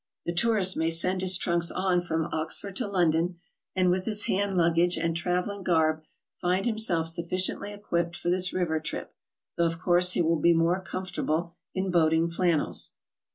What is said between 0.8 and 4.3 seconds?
send his trunks on from Oxford to London, and with his